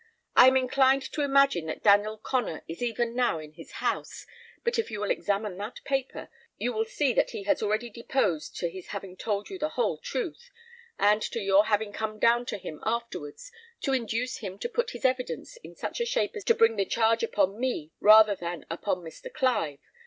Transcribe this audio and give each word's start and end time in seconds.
I 0.35 0.47
am 0.47 0.57
inclined 0.57 1.03
to 1.11 1.21
imagine 1.21 1.67
that 1.67 1.83
Daniel 1.83 2.17
Connor 2.17 2.63
is 2.67 2.81
even 2.81 3.15
now 3.15 3.37
in 3.37 3.51
this 3.55 3.73
house, 3.73 4.25
but 4.63 4.79
if 4.79 4.89
you 4.89 4.99
will 4.99 5.11
examine 5.11 5.57
that 5.57 5.83
paper, 5.83 6.27
you 6.57 6.73
will 6.73 6.85
see 6.85 7.13
that 7.13 7.29
he 7.29 7.43
has 7.43 7.61
already 7.61 7.87
deposed 7.91 8.55
to 8.57 8.69
his 8.71 8.87
having 8.87 9.15
told 9.15 9.51
you 9.51 9.59
the 9.59 9.69
whole 9.77 9.99
truth, 9.99 10.49
and 10.97 11.21
to 11.21 11.39
your 11.39 11.65
having 11.65 11.93
come 11.93 12.17
down 12.17 12.47
to 12.47 12.57
him 12.57 12.79
afterwards, 12.83 13.51
to 13.81 13.93
induce 13.93 14.37
him 14.37 14.57
to 14.57 14.67
put 14.69 14.89
his 14.89 15.05
evidence 15.05 15.57
in 15.57 15.75
such 15.75 16.01
a 16.01 16.05
shape 16.07 16.35
as 16.35 16.45
to 16.45 16.55
bring 16.55 16.77
the 16.77 16.85
charge 16.85 17.21
upon 17.21 17.59
me 17.59 17.91
rather 17.99 18.33
than 18.35 18.65
upon 18.71 19.03
Mr. 19.03 19.31
Clive. 19.31 19.77